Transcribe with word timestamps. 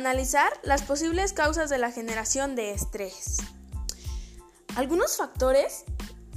Analizar 0.00 0.50
las 0.62 0.80
posibles 0.80 1.34
causas 1.34 1.68
de 1.68 1.76
la 1.76 1.92
generación 1.92 2.56
de 2.56 2.70
estrés. 2.70 3.36
Algunos 4.74 5.18
factores 5.18 5.84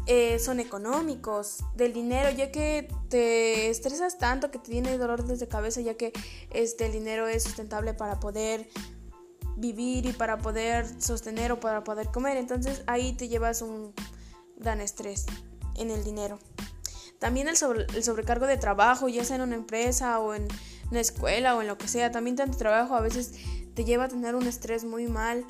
eh, 0.06 0.38
son 0.40 0.60
económicos, 0.60 1.60
del 1.74 1.94
dinero, 1.94 2.30
ya 2.30 2.52
que 2.52 2.90
te 3.08 3.70
estresas 3.70 4.18
tanto 4.18 4.52
que 4.52 4.60
te 4.60 4.70
tiene 4.70 4.98
dolor 4.98 5.24
desde 5.24 5.48
cabeza, 5.48 5.80
ya 5.80 5.94
que 5.94 6.12
este, 6.50 6.90
dinero 6.90 7.30
es 7.30 7.44
sustentable 7.44 7.94
para 7.94 8.20
poder 8.20 8.68
vivir 9.56 10.08
y 10.08 10.12
para 10.12 10.40
poder 10.40 10.86
sostener 11.02 11.54
o 11.54 11.62
para 11.62 11.86
poder 11.86 12.08
comer. 12.08 12.36
Entonces 12.36 12.84
ahí 12.86 13.14
te 13.14 13.30
llevas 13.30 13.62
un 13.62 13.94
gran 14.58 14.82
estrés 14.82 15.26
en 15.78 15.90
el 15.90 16.04
dinero. 16.04 16.38
También 17.18 17.48
el, 17.48 17.56
el 17.96 18.04
sobrecargo 18.04 18.46
de 18.46 18.58
trabajo, 18.58 19.08
ya 19.08 19.24
sea 19.24 19.38
en 19.38 19.44
una 19.44 19.56
empresa 19.56 20.20
o 20.20 20.34
en 20.34 20.50
una 20.92 21.00
escuela 21.00 21.56
o 21.56 21.62
en 21.62 21.68
lo 21.68 21.78
que 21.78 21.88
sea. 21.88 22.12
También 22.12 22.36
tanto 22.36 22.58
trabajo 22.58 22.96
a 22.96 23.02
veces 23.02 23.34
te 23.74 23.86
lleva 23.86 24.06
a 24.06 24.08
tener 24.08 24.36
un 24.36 24.48
estrés 24.48 24.84
muy 24.84 25.08
mal 25.08 25.46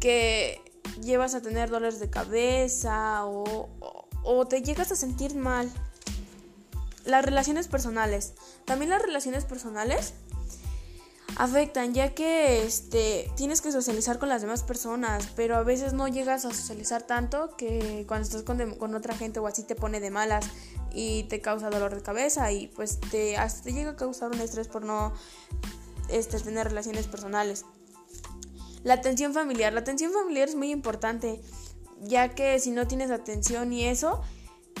que 0.00 0.60
llevas 1.02 1.34
a 1.34 1.42
tener 1.42 1.70
dolores 1.70 2.00
de 2.00 2.10
cabeza 2.10 3.24
o, 3.24 3.68
o, 4.22 4.46
te 4.46 4.62
llegas 4.62 4.92
a 4.92 4.96
sentir 4.96 5.34
mal. 5.34 5.70
Las 7.04 7.24
relaciones 7.24 7.68
personales. 7.68 8.34
También 8.64 8.90
las 8.90 9.02
relaciones 9.02 9.44
personales 9.44 10.14
afectan 11.36 11.92
ya 11.92 12.14
que 12.14 12.64
este 12.64 13.30
tienes 13.36 13.60
que 13.60 13.70
socializar 13.70 14.18
con 14.18 14.30
las 14.30 14.40
demás 14.40 14.62
personas 14.62 15.28
pero 15.36 15.56
a 15.56 15.62
veces 15.62 15.92
no 15.92 16.08
llegas 16.08 16.46
a 16.46 16.50
socializar 16.54 17.02
tanto 17.02 17.56
que 17.56 18.06
cuando 18.08 18.26
estás 18.26 18.42
con, 18.42 18.74
con, 18.76 18.94
otra 18.94 19.14
gente 19.14 19.38
o 19.38 19.46
así 19.46 19.62
te 19.62 19.74
pone 19.74 20.00
de 20.00 20.10
malas 20.10 20.46
y 20.96 21.24
te 21.24 21.40
causa 21.40 21.70
dolor 21.70 21.94
de 21.94 22.02
cabeza 22.02 22.50
y 22.50 22.68
pues 22.68 22.98
te 22.98 23.36
hasta 23.36 23.70
llega 23.70 23.90
a 23.90 23.96
causar 23.96 24.30
un 24.30 24.40
estrés 24.40 24.66
por 24.66 24.84
no 24.84 25.12
este, 26.08 26.40
tener 26.40 26.66
relaciones 26.66 27.06
personales 27.06 27.64
la 28.86 28.94
atención 28.94 29.34
familiar. 29.34 29.72
La 29.72 29.80
atención 29.80 30.12
familiar 30.12 30.48
es 30.48 30.54
muy 30.54 30.70
importante, 30.70 31.40
ya 32.02 32.36
que 32.36 32.60
si 32.60 32.70
no 32.70 32.86
tienes 32.86 33.10
atención 33.10 33.72
y 33.72 33.84
eso, 33.84 34.22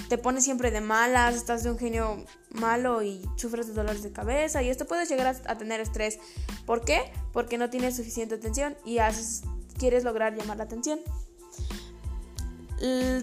te 0.08 0.16
pones 0.16 0.44
siempre 0.44 0.70
de 0.70 0.80
malas, 0.80 1.34
estás 1.34 1.64
de 1.64 1.72
un 1.72 1.78
genio 1.78 2.24
malo 2.50 3.02
y 3.02 3.20
sufres 3.34 3.66
de 3.66 3.72
dolores 3.72 4.04
de 4.04 4.12
cabeza 4.12 4.62
y 4.62 4.68
esto 4.68 4.86
puedes 4.86 5.08
llegar 5.08 5.34
a, 5.44 5.58
tener 5.58 5.80
estrés. 5.80 6.20
¿Por 6.66 6.84
qué? 6.84 7.12
Porque 7.32 7.58
no 7.58 7.68
tienes 7.68 7.96
suficiente 7.96 8.36
atención 8.36 8.76
y 8.84 8.98
haces, 8.98 9.42
quieres 9.76 10.04
lograr 10.04 10.36
llamar 10.36 10.58
la 10.58 10.64
atención. 10.64 11.00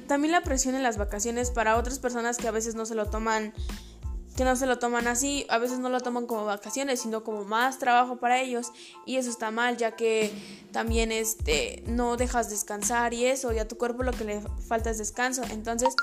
También 0.07 0.31
la 0.31 0.41
presión 0.41 0.75
en 0.75 0.83
las 0.83 0.97
vacaciones 0.97 1.51
para 1.51 1.77
otras 1.77 1.99
personas 1.99 2.37
que 2.37 2.47
a 2.47 2.51
veces 2.51 2.75
no 2.75 2.85
se 2.85 2.95
lo 2.95 3.05
toman 3.05 3.53
que 4.35 4.43
no 4.43 4.55
se 4.55 4.65
lo 4.65 4.79
toman 4.79 5.07
así, 5.07 5.45
a 5.49 5.59
veces 5.59 5.79
no 5.79 5.89
lo 5.89 6.01
toman 6.01 6.25
como 6.25 6.45
vacaciones, 6.45 7.01
sino 7.01 7.23
como 7.23 7.43
más 7.43 7.77
trabajo 7.77 8.17
para 8.17 8.41
ellos 8.41 8.71
y 9.05 9.17
eso 9.17 9.29
está 9.29 9.51
mal 9.51 9.77
ya 9.77 9.95
que 9.95 10.33
también 10.71 11.11
este 11.11 11.83
no 11.85 12.17
dejas 12.17 12.49
descansar 12.49 13.13
y 13.13 13.25
eso, 13.25 13.53
y 13.53 13.59
a 13.59 13.67
tu 13.67 13.77
cuerpo 13.77 14.01
lo 14.01 14.11
que 14.11 14.23
le 14.23 14.41
falta 14.67 14.89
es 14.89 14.97
descanso, 14.97 15.43
entonces 15.51 15.95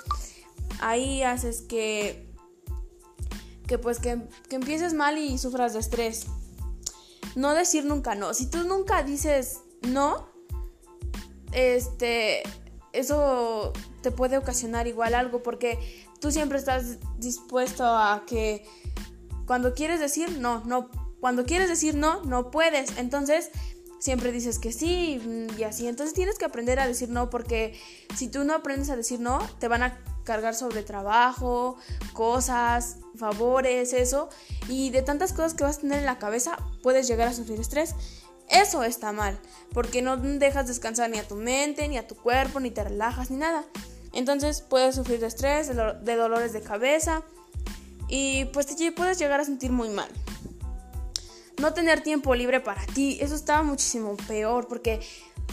ahí 0.81 1.23
haces 1.23 1.63
que 1.63 2.31
que 3.67 3.79
pues 3.79 3.99
que, 3.99 4.21
que 4.49 4.57
empieces 4.57 4.95
mal 4.95 5.17
y 5.17 5.39
sufras 5.39 5.75
de 5.75 5.79
estrés. 5.81 6.27
No 7.37 7.55
decir 7.55 7.85
nunca 7.85 8.15
no, 8.15 8.35
si 8.35 8.47
tú 8.47 8.65
nunca 8.65 9.03
dices 9.03 9.61
no, 9.83 10.29
este 11.53 12.43
eso 12.93 13.73
te 14.03 14.11
puede 14.11 14.37
ocasionar 14.39 14.87
igual 14.87 15.15
algo 15.15 15.43
porque 15.43 15.79
tú 16.21 16.31
siempre 16.31 16.59
estás 16.59 16.99
dispuesto 17.19 17.85
a 17.85 18.25
que 18.27 18.65
cuando 19.47 19.75
quieres 19.75 20.01
decir 20.01 20.39
no, 20.39 20.65
no, 20.65 20.91
cuando 21.21 21.45
quieres 21.45 21.69
decir 21.69 21.95
no, 21.95 22.25
no 22.25 22.51
puedes. 22.51 22.97
Entonces, 22.99 23.51
siempre 24.01 24.33
dices 24.33 24.59
que 24.59 24.73
sí 24.73 25.21
y 25.57 25.63
así. 25.63 25.87
Entonces 25.87 26.15
tienes 26.15 26.39
que 26.39 26.45
aprender 26.45 26.81
a 26.81 26.89
decir 26.89 27.09
no 27.11 27.31
porque 27.31 27.79
si 28.17 28.29
tú 28.29 28.45
no 28.45 28.55
aprendes 28.55 28.91
a 28.91 28.97
decir 28.97 29.21
no, 29.21 29.39
te 29.61 29.69
van 29.69 29.83
a 29.83 29.99
cargar 30.25 30.55
sobre 30.55 30.83
trabajo, 30.83 31.77
cosas, 32.13 32.99
favores, 33.17 33.93
eso. 33.93 34.29
Y 34.69 34.91
de 34.91 35.03
tantas 35.03 35.33
cosas 35.33 35.55
que 35.55 35.65
vas 35.65 35.79
a 35.79 35.81
tener 35.83 35.99
en 36.01 36.07
la 36.07 36.19
cabeza, 36.19 36.57
puedes 36.83 37.07
llegar 37.07 37.29
a 37.29 37.33
sufrir 37.33 37.61
estrés. 37.61 37.95
Eso 38.51 38.83
está 38.83 39.13
mal, 39.13 39.39
porque 39.73 40.03
no 40.03 40.17
dejas 40.17 40.67
descansar 40.67 41.09
ni 41.09 41.19
a 41.19 41.27
tu 41.27 41.37
mente, 41.37 41.87
ni 41.89 41.97
a 41.99 42.07
tu 42.07 42.17
cuerpo, 42.17 42.59
ni 42.59 42.71
te 42.71 42.83
relajas, 42.83 43.31
ni 43.31 43.37
nada. 43.37 43.65
Entonces 44.13 44.61
puedes 44.61 44.97
sufrir 44.97 45.21
de 45.21 45.29
estrés, 45.29 45.69
de 45.69 46.17
dolores 46.17 46.53
de 46.53 46.61
cabeza 46.61 47.23
y 48.09 48.47
pues 48.47 48.67
te 48.67 48.93
puedes 48.93 49.19
llegar 49.19 49.41
a 49.41 49.45
sentir 49.45 49.71
muy 49.71 49.89
mal. 49.89 50.09
No 51.59 51.75
tener 51.75 52.01
tiempo 52.03 52.35
libre 52.35 52.61
para 52.61 52.85
ti, 52.87 53.19
eso 53.21 53.35
está 53.35 53.63
muchísimo 53.63 54.17
peor 54.27 54.67
porque 54.67 55.01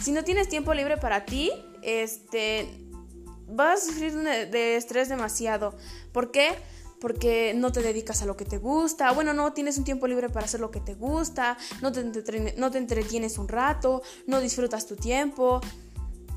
si 0.02 0.10
no 0.10 0.24
tienes 0.24 0.48
tiempo 0.48 0.74
libre 0.74 0.96
para 0.96 1.24
ti, 1.24 1.52
este 1.82 2.68
vas 3.46 3.82
a 3.82 3.86
sufrir 3.86 4.12
de 4.14 4.76
estrés 4.76 5.08
demasiado. 5.08 5.76
¿Por 6.12 6.30
qué? 6.32 6.56
Porque 7.00 7.52
no 7.54 7.70
te 7.70 7.80
dedicas 7.80 8.22
a 8.22 8.26
lo 8.26 8.36
que 8.36 8.44
te 8.44 8.58
gusta, 8.58 9.12
bueno, 9.12 9.32
no 9.32 9.52
tienes 9.52 9.78
un 9.78 9.84
tiempo 9.84 10.06
libre 10.06 10.28
para 10.28 10.46
hacer 10.46 10.60
lo 10.60 10.70
que 10.70 10.80
te 10.80 10.94
gusta, 10.94 11.56
no 11.80 11.92
te, 11.92 12.00
entretienes 12.78 13.38
un 13.38 13.48
rato, 13.48 14.02
no 14.26 14.40
disfrutas 14.40 14.86
tu 14.86 14.96
tiempo, 14.96 15.60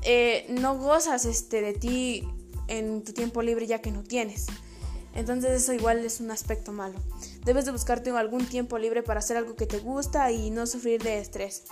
eh, 0.02 0.46
no 0.50 0.78
gozas 0.78 1.24
este, 1.24 1.62
de 1.62 1.72
ti 1.72 2.28
en 2.68 3.02
tu 3.02 3.12
tiempo 3.12 3.42
libre 3.42 3.66
ya 3.66 3.80
que 3.80 3.90
no 3.90 4.02
tienes. 4.02 4.46
Entonces 5.14 5.62
eso 5.62 5.72
igual 5.72 6.04
es 6.04 6.20
un 6.20 6.30
aspecto 6.30 6.72
malo. 6.72 6.98
Debes 7.44 7.66
de 7.66 7.72
buscarte 7.72 8.10
algún 8.10 8.46
tiempo 8.46 8.78
libre 8.78 9.02
para 9.02 9.18
hacer 9.18 9.36
algo 9.36 9.56
que 9.56 9.66
te 9.66 9.78
gusta 9.78 10.30
y 10.30 10.50
no 10.50 10.66
sufrir 10.66 11.02
de 11.02 11.18
estrés. 11.18 11.64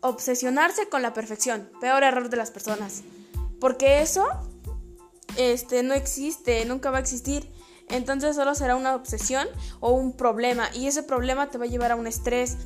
obsesionarse 0.00 0.88
con 0.88 1.02
la 1.02 1.12
perfección. 1.12 1.68
Peor 1.80 2.04
error 2.04 2.30
de 2.30 2.36
las 2.36 2.50
personas. 2.50 3.02
Porque 3.60 4.00
eso 4.00 4.24
este, 5.38 5.82
no 5.82 5.94
existe, 5.94 6.64
nunca 6.66 6.90
va 6.90 6.98
a 6.98 7.00
existir. 7.00 7.50
Entonces 7.88 8.36
solo 8.36 8.54
será 8.54 8.76
una 8.76 8.94
obsesión 8.94 9.48
o 9.80 9.92
un 9.92 10.12
problema. 10.12 10.68
Y 10.74 10.88
ese 10.88 11.02
problema 11.02 11.48
te 11.50 11.56
va 11.56 11.64
a 11.64 11.68
llevar 11.68 11.92
a 11.92 11.96
un 11.96 12.06
estrés. 12.06 12.58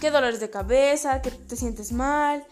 Que 0.00 0.12
dolores 0.12 0.38
de 0.38 0.50
cabeza, 0.50 1.20
que 1.22 1.32
te 1.32 1.56
sientes 1.56 1.92
mal, 1.92 2.46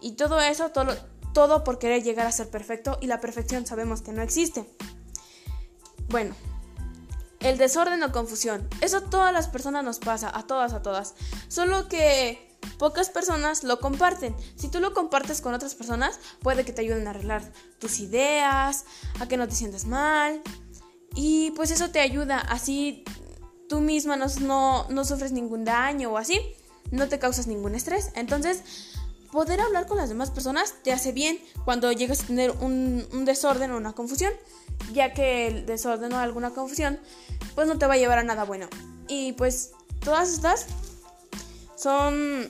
y 0.00 0.12
todo 0.12 0.40
eso, 0.40 0.70
todo, 0.70 0.94
todo 1.32 1.64
por 1.64 1.78
querer 1.78 2.02
llegar 2.02 2.26
a 2.26 2.32
ser 2.32 2.48
perfecto 2.50 2.98
y 3.00 3.06
la 3.06 3.20
perfección 3.20 3.66
sabemos 3.66 4.02
que 4.02 4.12
no 4.12 4.22
existe. 4.22 4.68
Bueno, 6.08 6.34
el 7.40 7.58
desorden 7.58 8.02
o 8.02 8.12
confusión. 8.12 8.68
Eso 8.80 8.98
a 8.98 9.10
todas 9.10 9.32
las 9.32 9.48
personas 9.48 9.82
nos 9.82 9.98
pasa, 9.98 10.30
a 10.34 10.46
todas, 10.46 10.74
a 10.74 10.82
todas. 10.82 11.14
Solo 11.48 11.88
que 11.88 12.53
pocas 12.78 13.10
personas 13.10 13.64
lo 13.64 13.80
comparten. 13.80 14.34
Si 14.56 14.68
tú 14.68 14.80
lo 14.80 14.92
compartes 14.94 15.40
con 15.40 15.54
otras 15.54 15.74
personas, 15.74 16.18
puede 16.40 16.64
que 16.64 16.72
te 16.72 16.82
ayuden 16.82 17.06
a 17.06 17.10
arreglar 17.10 17.52
tus 17.78 18.00
ideas, 18.00 18.84
a 19.20 19.28
que 19.28 19.36
no 19.36 19.48
te 19.48 19.54
sientas 19.54 19.84
mal. 19.84 20.42
Y 21.14 21.52
pues 21.52 21.70
eso 21.70 21.90
te 21.90 22.00
ayuda. 22.00 22.38
Así 22.38 23.04
tú 23.68 23.80
misma 23.80 24.16
no, 24.16 24.26
no, 24.40 24.86
no 24.88 25.04
sufres 25.04 25.32
ningún 25.32 25.64
daño 25.64 26.12
o 26.12 26.18
así. 26.18 26.40
No 26.90 27.08
te 27.08 27.18
causas 27.18 27.46
ningún 27.46 27.74
estrés. 27.74 28.10
Entonces, 28.14 28.62
poder 29.34 29.60
hablar 29.60 29.88
con 29.88 29.96
las 29.96 30.08
demás 30.08 30.30
personas 30.30 30.74
te 30.84 30.92
hace 30.92 31.10
bien 31.10 31.40
cuando 31.64 31.90
llegas 31.90 32.22
a 32.22 32.26
tener 32.28 32.52
un, 32.52 33.24
desorden 33.24 33.72
o 33.72 33.76
una 33.76 33.92
confusión, 33.92 34.32
ya 34.92 35.12
que 35.12 35.48
el 35.48 35.66
desorden 35.66 36.12
o 36.12 36.18
alguna 36.18 36.50
confusión 36.50 37.00
pues 37.56 37.66
no 37.66 37.76
te 37.76 37.86
va 37.86 37.94
a 37.94 37.96
llevar 37.96 38.18
a 38.18 38.22
nada 38.22 38.44
bueno. 38.44 38.68
Y 39.08 39.32
pues 39.32 39.72
todas 40.04 40.32
estas 40.32 40.66
son 41.84 42.48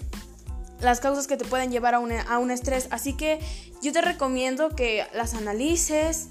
las 0.81 1.01
causas 1.01 1.27
que 1.27 1.37
te 1.37 1.45
pueden 1.45 1.73
llevar 1.73 1.95
a 1.95 1.99
un, 1.99 2.13
a 2.13 2.39
un 2.39 2.53
estrés, 2.53 2.87
así 2.93 3.15
que 3.15 3.41
yo 3.83 3.93
te 3.93 4.01
recomiendo 4.01 4.69
que 4.77 5.05
las 5.13 5.35
analices 5.35 6.29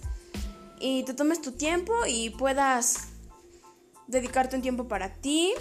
y 0.79 1.03
te 1.03 1.13
tomes 1.13 1.41
tu 1.41 1.51
tiempo 1.51 1.93
y 2.07 2.29
puedas 2.29 3.09
dedicarte 4.07 4.55
un 4.55 4.61
tiempo 4.61 4.87
para 4.87 5.15
ti, 5.15 5.51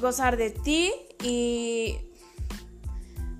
gozar 0.00 0.36
de 0.36 0.50
ti 0.50 0.92
y 1.24 1.96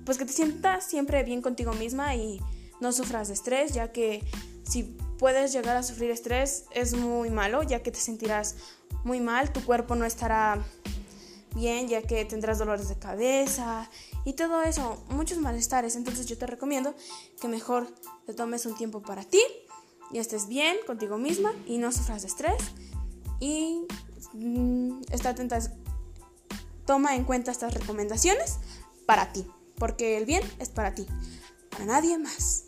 pues 0.03 0.17
que 0.17 0.25
te 0.25 0.33
sientas 0.33 0.83
siempre 0.83 1.23
bien 1.23 1.41
contigo 1.41 1.71
misma 1.71 2.15
y 2.15 2.41
no 2.81 2.91
sufras 2.91 3.29
de 3.29 3.35
estrés, 3.35 3.73
ya 3.73 3.93
que 3.93 4.25
si 4.63 4.83
puedes 5.17 5.53
llegar 5.53 5.77
a 5.77 5.83
sufrir 5.83 6.11
estrés 6.11 6.65
es 6.71 6.93
muy 6.95 7.29
malo, 7.29 7.63
ya 7.63 7.81
que 7.81 7.91
te 7.91 7.99
sentirás 7.99 8.57
muy 9.05 9.21
mal, 9.21 9.53
tu 9.53 9.63
cuerpo 9.63 9.95
no 9.95 10.03
estará 10.03 10.65
bien, 11.55 11.87
ya 11.87 12.01
que 12.01 12.25
tendrás 12.25 12.59
dolores 12.59 12.89
de 12.89 12.97
cabeza 12.97 13.89
y 14.25 14.33
todo 14.33 14.61
eso, 14.61 15.03
muchos 15.09 15.37
malestares. 15.37 15.95
Entonces 15.95 16.25
yo 16.25 16.37
te 16.37 16.47
recomiendo 16.47 16.93
que 17.39 17.47
mejor 17.47 17.87
te 18.25 18.33
tomes 18.33 18.65
un 18.65 18.75
tiempo 18.75 19.01
para 19.01 19.23
ti 19.23 19.41
y 20.11 20.19
estés 20.19 20.47
bien 20.47 20.77
contigo 20.85 21.17
misma 21.17 21.53
y 21.65 21.77
no 21.77 21.91
sufras 21.91 22.21
de 22.21 22.27
estrés 22.27 22.57
y 23.39 23.81
mm, 24.33 25.01
está 25.11 25.29
atenta, 25.29 25.59
toma 26.85 27.15
en 27.15 27.23
cuenta 27.23 27.51
estas 27.51 27.73
recomendaciones 27.73 28.57
para 29.05 29.31
ti 29.33 29.45
porque 29.77 30.17
el 30.17 30.25
bien 30.25 30.43
es 30.59 30.69
para 30.69 30.93
ti, 30.93 31.07
para 31.69 31.85
nadie 31.85 32.17
más. 32.17 32.65